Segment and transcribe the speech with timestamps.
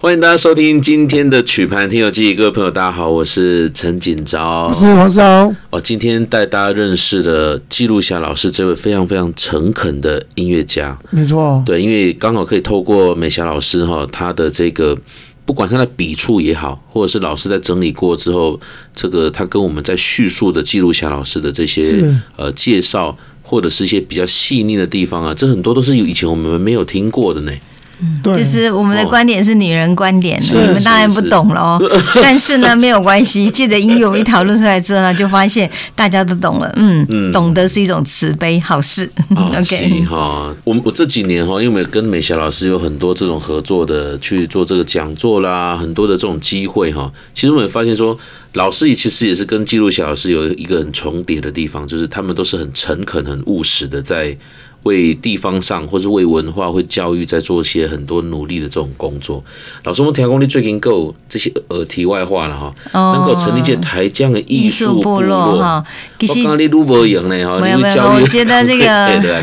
[0.00, 5.52] 欢迎大家收听今天的曲盘听友记，各位朋友，大家好，我是陈锦昭，我是黄少。
[5.70, 14.96] 哦，今天带大家认识了记录侠老师这位非常非常诚恳的音乐家，没错，对，因为刚好可以透过美霞老师哈，他的这个
[15.44, 18.60] 不管他的笔触也好，或者是老师在整理过之后，
[18.94, 27.52] 这个他跟我们在叙述的记录侠老师的这些呃介绍，或者是一些比较细腻的地方啊，这很多都是以前我们没有听过的呢。
[28.00, 31.82] 嗯，就是我们的观点是女人观点，哦、你们当然不懂了哦。
[32.22, 36.72] 但是呢，没有关系，借着音乐我们一讨论出来之后呢，就发现大家都懂了。
[36.76, 39.10] 嗯，嗯懂得是一种慈悲好事。
[39.36, 47.12] 哦、 OK 哈，我我这几年哈，因为跟美霞老师有很多这种合作的去做这个讲座啦，很多的这种机会哈。
[47.34, 48.16] 其实我也发现说，
[48.52, 54.36] 老师也其实也是跟记录小老师有一个很重叠的地方，就是他们都是很诚恳、很务实的在。
[54.88, 59.44] 为地方上，或是为文化、为教育，在做一些很多努力的这种工作。
[59.84, 65.84] 老师，我们听讲你最近够这些呃题外话了哈，能够成立这台江的艺术部落哈。
[66.18, 68.86] 其实我刚刚你录不赢呢哈，没有没有， 我觉得这个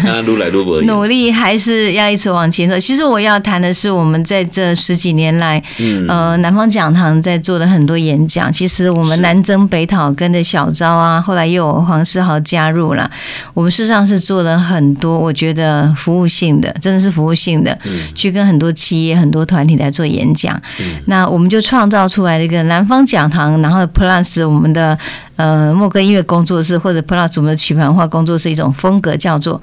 [0.04, 2.80] 刚刚录来录不赢，努力还是要一直往前走。
[2.80, 8.52] 其实我要谈的是，我们在这十几年来，嗯呃，南方讲堂在做的很多演讲。
[8.52, 13.10] 其实我们南征北讨，跟着小昭啊，后来又有黄世豪加入了。
[13.54, 15.20] 我们事实上是做了很多。
[15.20, 17.78] 我觉得服务性的，真的是服务性的，
[18.16, 20.60] 去跟很多企业、很多团体来做演讲。
[21.06, 24.98] 那我们就创造出来一个南方讲堂，然后 Plus 我们的
[25.36, 29.62] 呃莫哥音乐工作室，或者 Plus 我们的曲盘文化工作室一种风格，叫做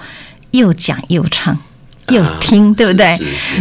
[0.53, 1.59] 又讲又唱。
[2.13, 3.19] 有听对不对？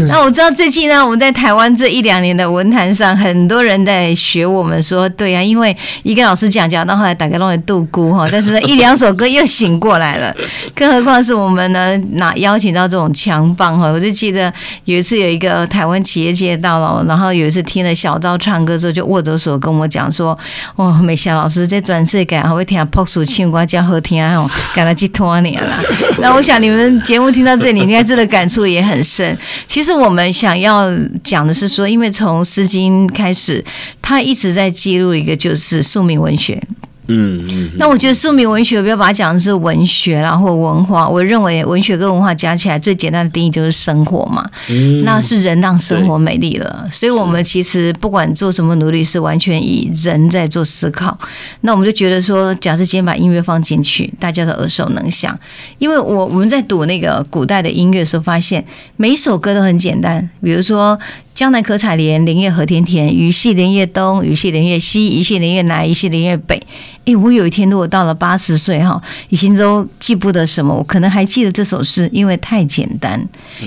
[0.07, 10.35] 那我知道最近呢，我们在台湾这一两年的文坛上，很多人在学我们说，对啊，因为一个老师讲讲到后来大家都会度孤哈， 但是呢，一两首歌又醒过来了，
[10.75, 13.87] 更何况是我们呢，拿邀请到这种强棒哈。
[13.87, 14.51] 我就记得
[14.85, 20.37] 有一次有一个台湾企业界到了，然后有一次听了小昭唱歌之后，就握着手跟我讲说
[20.75, 25.79] ：“哦，美霞老师在转世改还会听朴树唱歌叫好听哦，赶了几多年了。”
[26.19, 28.40] 那我想你们节目听到这里，应该真的感。
[28.41, 29.37] 感触也很深。
[29.67, 30.91] 其实我们想要
[31.23, 33.63] 讲的是说，因为从《诗经》开始，
[34.01, 36.59] 他一直在记录一个就是宿命文学。
[37.07, 44.49] 嗯嗯，那我觉得庶民文学不要把它讲的是文学啦或文化，我认为文学跟文化加起来最简单的定义就是生活嘛。
[44.69, 51.17] 嗯，那是人让生活美丽了，所以我们其实不管做什么努力，是完全以人在做思考。
[51.61, 55.37] 那我们就觉得说，假设今天把音乐放进去，大家都耳熟能详。
[55.79, 58.63] 因为我我们在读那个古代的音乐的时候，发现
[58.95, 60.97] 每一首歌都很简单，比如说。
[61.41, 63.11] 江南可采莲，莲叶何田田。
[63.11, 66.61] 鱼戏莲叶东，鱼戏莲叶西，鱼戏莲叶南，鱼戏莲叶北。
[67.03, 73.19] 哎，我有一天如果到了八十岁哈，已经都记不得什么，我可能还记得这首诗，因为太简单，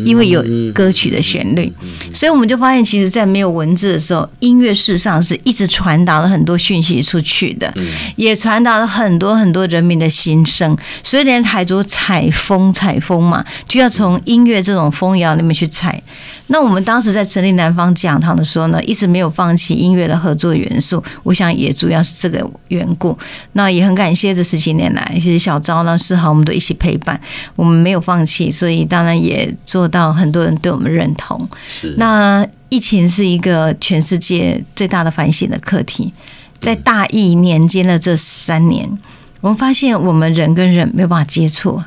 [0.04, 0.40] 因为有
[0.72, 1.72] 歌曲的旋律，
[2.12, 7.74] 所以我们就发现，其实，在没有文字的时候，音乐事实上是一直传达了很多讯息出去的，
[8.14, 10.78] 也传达了很多很多人民的心声。
[11.02, 16.00] 所以，连台族采风，采风嘛，就要从音乐这种风谣里面去采。
[16.48, 21.02] 那我们当时在成立南方讲堂的时候呢，一直没有放弃音乐的合作元素。
[21.22, 23.16] 我想也主要是这个缘故。
[23.52, 27.20] 那也很感谢这十几年来，其实小昭呢、世豪我们都一起陪伴，
[27.54, 31.48] 我们没有放弃，所以当然也做到很多人对我们认同。
[31.68, 31.94] 是。
[31.98, 36.12] 那疫情是一个全世界最大的反省的课题，
[36.60, 38.98] 在大疫年间的这三年，
[39.40, 41.80] 我们发现我们人跟人没有办法接触。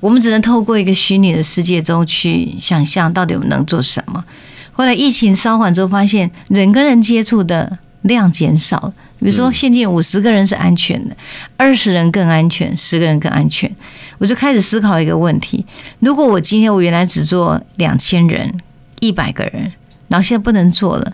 [0.00, 4.24] 我们只能透过一个虚拟的世界中去想象，到底我们能做什么。
[4.78, 8.92] 后来疫情稍缓之后，发现人跟人接触的量减少。
[9.18, 11.16] 比如说，现今五十个人是安全的，
[11.56, 13.68] 二十人更安全，十个人更安全。
[14.18, 15.66] 我就开始思考一个问题：
[15.98, 18.48] 如果我今天我原来只做两千人、
[19.00, 19.72] 一百个人，
[20.06, 21.12] 然后现在不能做了，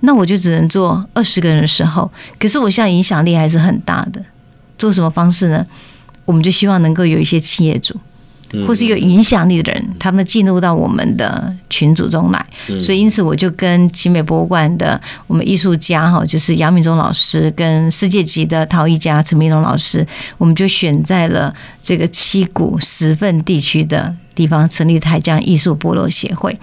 [0.00, 4.22] 那我就只能做二十个人的时候，可是我现在影响力还是很大的。
[4.76, 5.66] 做什么方式呢？
[6.26, 7.98] 我们就希望能够有一些企业主。
[8.66, 12.46] 或是有影响力的人，他们进入到我们的群组中来，
[12.80, 20.06] 所以因此我就跟奇美博物馆的我们艺术家哈，就是杨敏忠老师跟世界级的陶艺家陈明龙老师，
[20.38, 26.56] 我们就选在了这个七股十份地区的地方成立台江艺术部落协会。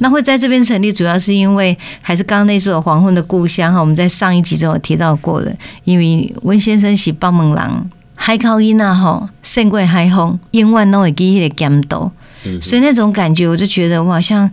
[0.00, 5.54] 那会在这边成立，主要是因为还是刚刚那首黄昏的故乡哈，我们在上一集中有提到过的，
[5.84, 7.88] 因为温先生是帮门郎。
[8.22, 12.12] 海口音啊，吼，胜过海风，永远都会记迄个咸度，
[12.60, 14.48] 所以那种感觉，我就觉得我好像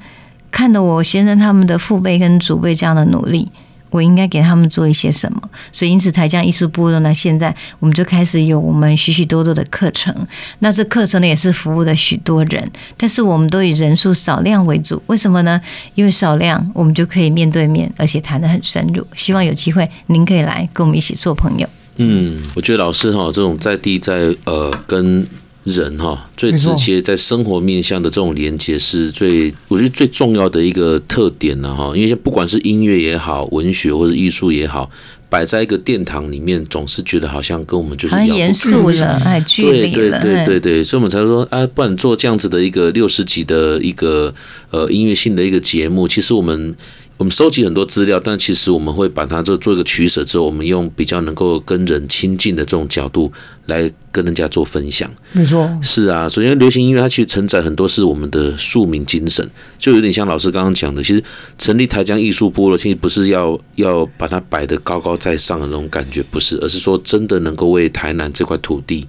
[0.50, 3.52] 看到我先生他们的父辈跟祖辈这样的努力，
[3.92, 5.42] 我我应该给他们做一些什么？
[5.72, 10.16] 所以因此台江艺术部落呢，现在我们就开始有我们许许多多的课程。
[10.60, 15.02] 那这课程呢，也是服务了许多人，但是我们都以人数少量为主。
[15.08, 15.60] 为什么呢？
[15.96, 19.06] 因为少量，我们就可以面对面，而且谈得很深入。
[19.16, 21.68] 希望有机会您可以来跟我们一起做朋友。
[21.98, 25.28] 嗯，我觉得老师哈，这种在地在呃跟。
[25.68, 31.92] 人哈最直接在生活面向的这种连接是最，我觉得最重要的一个特点了哈。
[31.94, 34.90] 因为不管是音乐也好，文学或者艺术也好，
[35.30, 39.92] 摆在一个殿堂里面，总是觉得好像跟我们就是很严肃了，哎，距离了。
[39.92, 44.34] 对对对对对，所以我们才说啊，不然做这样子的一个六十集的一个
[44.70, 46.74] 呃音乐性的一个节目，其实我们。
[47.18, 53.32] 我们收集很多资料，但其实我们会把它做做一个取舍之后，我们用比较能够跟人亲近的这种角度
[53.66, 55.12] 来跟人家做分享。
[55.32, 59.50] 没错，是啊，首先流行音乐它其实承载很多是我们的庶民精神，
[59.80, 61.24] 就有点像老师刚刚讲的，其实
[61.58, 69.08] 成立台江艺术部落，其实不是要要把它摆得高高在上的那种感觉，不是，而是说真的能够为台南这块土地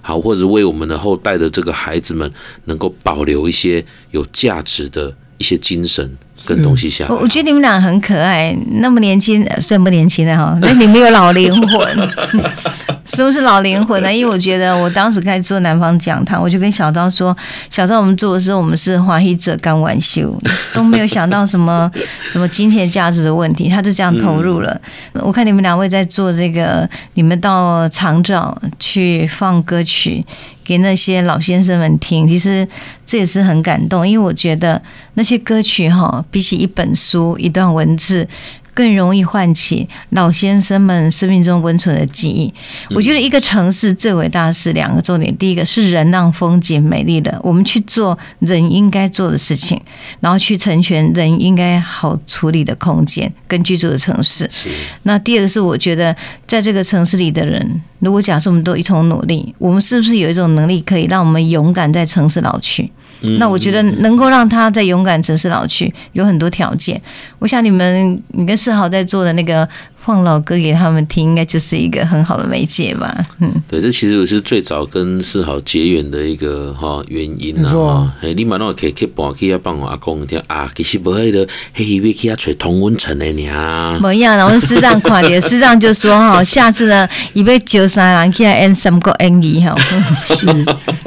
[0.00, 2.30] 好，或者为我们的后代的这个孩子们
[2.66, 6.16] 能够保留一些有价值的一些精神。
[6.46, 12.10] 跟东西下，我我觉得你们俩很可爱，那么年轻，算不年轻的哈， 那你们有老灵魂，
[13.04, 14.12] 是不是老灵魂呢？
[14.14, 17.36] 因为我觉得我当时开始做南方讲堂，我就跟小昭说，
[17.70, 20.40] 小昭我们做的时候，我们是华裔者甘愿受，
[20.72, 21.90] 都没有想到什么
[22.30, 24.80] 什么金钱价值的问题，他就这样投入了。
[25.14, 30.24] 嗯、我看你们两位在做这个，你们到长照去放歌曲。
[30.64, 32.68] 给那些老先生们听，其实
[33.06, 34.78] 这也是很感动，因为我觉得
[35.14, 38.28] 那些歌曲哈，比起一本书、一段文字。
[38.78, 42.54] 更容易唤起老先生们生命中温存的记忆。
[42.90, 49.76] 我觉得一个城市最伟大的是两个重点：第一个是人让风景美丽的，我们去做人应该做的事情，
[50.20, 54.48] 然后去成全人应该好处理的空间跟居住的城市。
[55.02, 56.14] 那第二个是我觉得
[56.46, 62.92] 在这个城市里的人，如果假设我们都一同努力，我们是不是有一种能力可以让我们勇敢在城市老去？
[63.36, 67.02] 那我觉得能够让他在勇敢城市老去，有很多条件。
[67.40, 69.66] 我想你们，你跟正好在做的那个。
[70.08, 73.14] 放老歌给他们听，应该就是一个很好的媒介吧。
[73.40, 77.68] 嗯，对，这其实我是最早跟世豪结缘的一个哈原因啊。
[77.70, 83.98] 哈，哎，你们那可以去帮去要帮我阿公听啊，其实不会的，嘿，以为去要吹同温层的呢。
[84.00, 89.76] 不一样，然后师长看的，师长就说哈，下次呢，以为九三人去要演三个演义哈。
[90.34, 90.46] 是，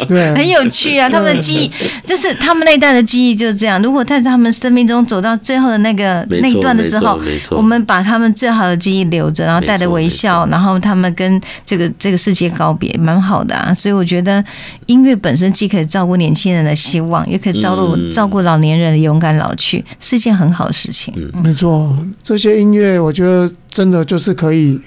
[0.05, 1.09] 对，很有趣啊。
[1.09, 1.71] 他们的记忆
[2.05, 3.81] 就是他们那一代的记忆就是这样。
[3.81, 7.19] 如果在他们生命中走到最后的那个那一段的时候，
[7.49, 8.90] 我们把他们最好的记忆。
[9.05, 13.73] 留着，然后带着微笑，然后他们跟这个这个世界告别，蛮好的啊。
[13.73, 14.43] 所以我觉得
[14.85, 21.13] 音乐本身既可以照顾年轻人的希望，也可以照顾照顾老年人的勇敢老去，是一件很好的事情。
[21.17, 24.79] 嗯，没错，这些音乐我觉得真的就是可以。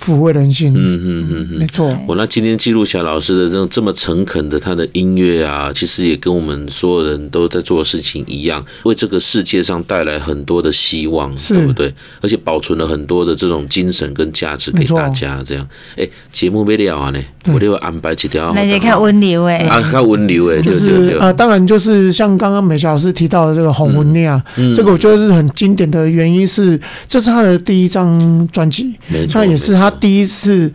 [0.00, 1.96] 抚慰人心，嗯嗯嗯嗯，没错。
[2.06, 11.92] 我那今天记录下老师的这种这么诚恳的他的音乐啊，其实也跟我们所有人都在做的事情一样，为这个世界上带来很多的希望，对不对？
[12.20, 15.42] 而且保存了很多的这种精神跟价值给大家。
[15.44, 17.20] 这样，哎，节目没了啊呢，
[17.52, 18.52] 我就会安排几条。
[18.54, 21.18] 那些看温流哎，啊，看温流哎，对对对。
[21.18, 24.32] 啊，当然就是像刚刚美霞老师提到的这个《红婚恋》，
[24.74, 29.87] 这个我觉得是很经典的原因是，这是他的第一张专辑，没错，也是他。
[29.88, 30.72] 他第一次，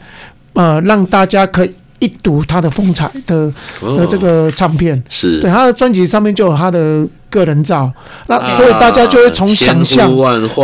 [0.54, 3.52] 呃，让大家可以一睹他的风采的
[3.82, 5.40] 的这个唱片，是。
[5.42, 7.92] 对他的专辑上面就有他的个人照，
[8.28, 10.10] 那所以大家就会从想象，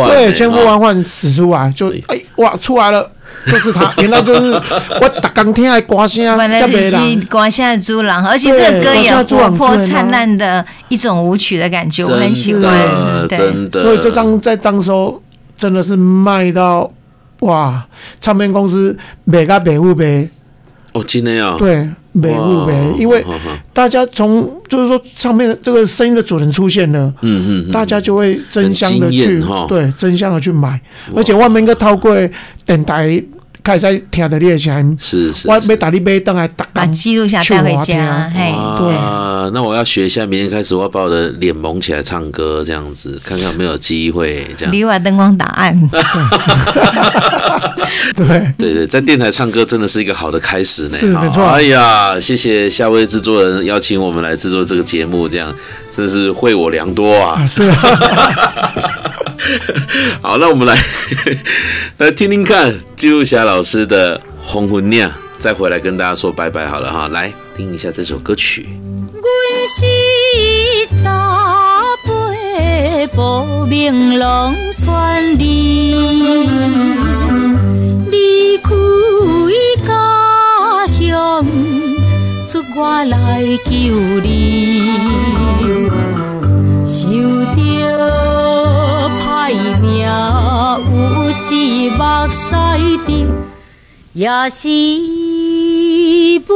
[0.08, 3.10] 对，千呼万唤使出来，就哎哇出来了，
[3.46, 4.52] 就是他， 原来就是
[5.00, 15.20] 我打刚听还刮声，原来是刮声的猪郎，而且这个歌也活泼灿烂的一种舞曲的感觉，我很喜欢，真的，所以这张在当时候
[15.56, 16.92] 真的是卖到。
[17.40, 17.86] 哇！
[18.20, 20.28] 唱片公司每个每户呗，
[20.92, 23.24] 哦，今天啊，对，每户呗，因为
[23.72, 30.80] 大家从就是说唱片这个声音的主人出现了，嗯嗯，大家就会争相的去，对，争相的去买，
[31.14, 32.30] 而且外面一个套柜
[32.64, 33.22] 电台。
[33.62, 38.30] 开始听的你声，是是，我要打你杯灯来打，把记录下带回家。
[38.34, 38.94] 嘿，对，
[39.52, 44.46] 那我要学一下，明天开始我要把我的脸蒙起来唱歌，这样子看看有没有机会。
[44.56, 45.78] 这样，另外灯光打暗。
[48.16, 48.26] 对
[48.58, 50.96] 对对，在电台唱歌真的是一个好的开始呢。
[50.96, 51.44] 是没错。
[51.44, 55.52] 哎呀，谢谢夏威制作人邀请我们来制作这个节目，这样
[55.90, 57.44] 真是惠我良多啊。
[57.46, 57.76] 是啊。
[60.22, 60.76] 好，那我们来
[61.98, 67.08] 来听听看记录霞老师的《红魂酿》，再回来跟大家说拜拜好了哈。
[67.08, 68.68] 来听一下这首歌曲。
[69.14, 69.26] 我
[69.76, 69.84] 是
[71.02, 72.10] 查甫，
[73.14, 75.94] 不明拢传离，
[78.10, 78.70] 离开
[79.86, 81.44] 家乡，
[82.48, 83.70] 出外来救
[84.22, 84.90] 你。
[94.12, 94.68] 也是
[96.40, 96.54] 不。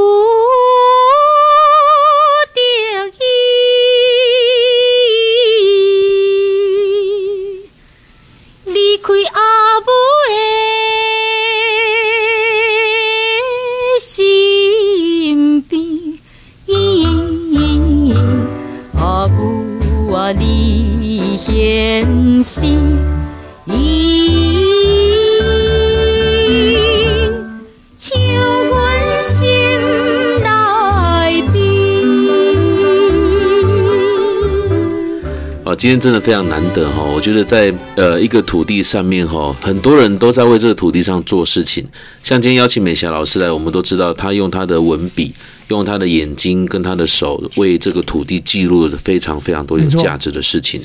[35.85, 41.85] 今天真的非常难得哈，我觉得在呃一个土地上面哈，很多人都在为这个土地上做事情。
[42.23, 45.35] 像今天邀请美霞老师来，我们都知道她用她的文笔，
[45.69, 50.81] 用他的眼睛跟他的手，为这个土地记录了非常非常多有价值的事情。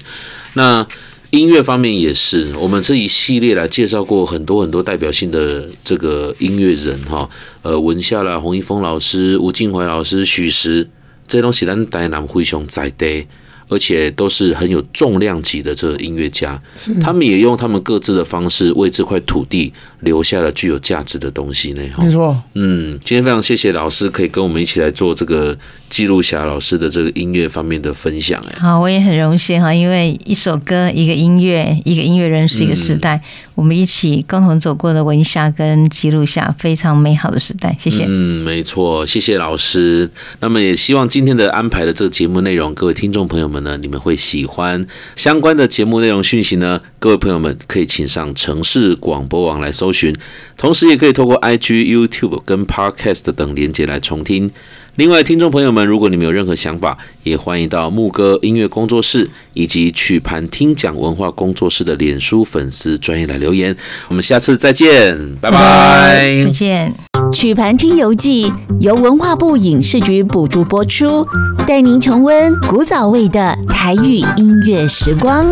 [0.56, 0.86] 那
[1.29, 7.29] 音乐方面也是，我们这一系列来介绍过很多很多代表性的这个音乐人哈，
[7.62, 10.89] 呃，文夏啦、洪一峰老师、吴静怀老师、许石，
[11.25, 13.25] 这些东西咱台南非常在地。
[13.70, 16.62] 而且都是很有重量级的这个音乐家，
[17.00, 19.72] 他们也用他们各自的方式为这块土地
[20.02, 21.82] 留下了具有价值的东西呢。
[22.00, 25.58] 没错，嗯，今天非常谢谢老师可以跟我们一起来做这个
[25.89, 28.41] 记录霞老师的这个音乐方面的分享。
[28.50, 33.22] 哎，好，我也很荣幸哈，因为一首歌、一个音乐、一个音乐人是一个时代，
[33.53, 37.75] 我们一起共同走过的文夏跟记录下非常美好的时代。
[37.77, 38.05] 谢谢。
[38.08, 40.10] 嗯，没错，谢谢老师。
[40.39, 43.60] 那么也希望今天的安排的这个节目内容，各位听众朋友们。
[43.60, 46.79] 呢，你们会喜欢相关的节目内容讯息呢？
[46.98, 50.15] 各位朋友们可以请上城市广播网来搜寻，
[50.55, 54.50] 同时也可以透过 IG、YouTube 跟 Podcast 等连接来重听。
[55.00, 63.74] 另外，听众朋友们，如果你们有任何想法，也欢迎到牧歌音乐工作室以及曲盘听讲文化工作室的脸书粉丝专业来留言。
[64.10, 66.94] 我们下次再见，拜拜，再见。
[67.32, 68.51] 曲盘听游记
[68.82, 71.25] 由文化部影视局补助播出，
[71.65, 75.46] 带您重温古早味的台语音乐时光。